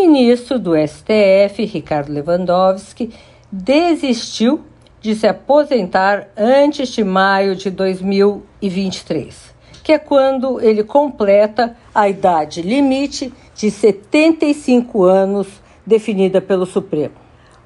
Ministro 0.00 0.58
do 0.58 0.72
STF, 0.74 1.64
Ricardo 1.66 2.10
Lewandowski, 2.10 3.12
desistiu 3.52 4.62
de 4.98 5.14
se 5.14 5.26
aposentar 5.26 6.28
antes 6.36 6.88
de 6.88 7.04
maio 7.04 7.54
de 7.54 7.70
2023, 7.70 9.54
que 9.82 9.92
é 9.92 9.98
quando 9.98 10.58
ele 10.60 10.82
completa 10.82 11.76
a 11.94 12.08
idade 12.08 12.62
limite 12.62 13.32
de 13.54 13.70
75 13.70 15.04
anos 15.04 15.46
definida 15.84 16.40
pelo 16.40 16.64
Supremo. 16.64 17.14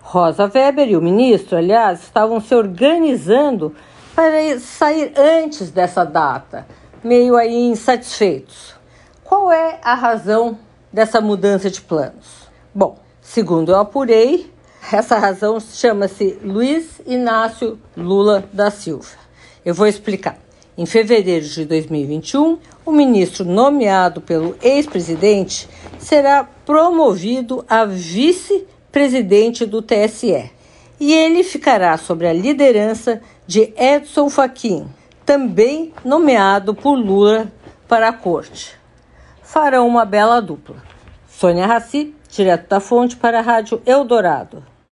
Rosa 0.00 0.50
Weber 0.52 0.88
e 0.88 0.96
o 0.96 1.02
ministro, 1.02 1.56
aliás, 1.58 2.02
estavam 2.02 2.40
se 2.40 2.54
organizando 2.54 3.74
para 4.14 4.58
sair 4.58 5.12
antes 5.16 5.70
dessa 5.70 6.04
data, 6.04 6.66
meio 7.04 7.36
aí 7.36 7.54
insatisfeitos. 7.54 8.74
Qual 9.22 9.52
é 9.52 9.78
a 9.82 9.94
razão 9.94 10.58
dessa 10.92 11.20
mudança 11.20 11.70
de 11.70 11.80
planos? 11.80 12.48
Bom, 12.74 12.98
segundo 13.20 13.72
eu 13.72 13.78
apurei, 13.78 14.50
essa 14.92 15.18
razão 15.18 15.58
chama-se 15.60 16.38
Luiz 16.42 17.00
Inácio 17.06 17.78
Lula 17.96 18.44
da 18.52 18.70
Silva. 18.70 19.16
Eu 19.64 19.74
vou 19.74 19.86
explicar. 19.86 20.38
Em 20.76 20.86
fevereiro 20.86 21.46
de 21.46 21.64
2021, 21.64 22.58
o 22.84 22.90
ministro 22.90 23.44
nomeado 23.44 24.20
pelo 24.20 24.56
ex-presidente 24.62 25.68
será 25.98 26.44
promovido 26.44 27.64
a 27.68 27.84
vice-presidente 27.84 29.64
do 29.66 29.82
TSE. 29.82 30.50
E 30.98 31.12
ele 31.12 31.42
ficará 31.42 31.96
sob 31.96 32.26
a 32.26 32.32
liderança 32.32 33.20
de 33.46 33.72
Edson 33.76 34.30
Fachin, 34.30 34.86
também 35.26 35.92
nomeado 36.04 36.74
por 36.74 36.94
Lula 36.94 37.52
para 37.86 38.08
a 38.08 38.12
corte 38.12 38.81
farão 39.52 39.86
uma 39.86 40.06
bela 40.06 40.40
dupla. 40.40 40.76
Sônia 41.28 41.66
Raci, 41.66 42.16
direto 42.30 42.70
da 42.70 42.80
fonte 42.80 43.16
para 43.16 43.40
a 43.40 43.42
Rádio 43.42 43.82
Eldorado. 43.84 44.64